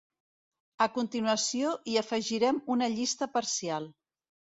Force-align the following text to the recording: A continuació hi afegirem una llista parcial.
A 0.85 0.85
continuació 0.93 1.73
hi 1.91 1.97
afegirem 2.01 2.61
una 2.77 2.87
llista 2.95 3.29
parcial. 3.37 3.87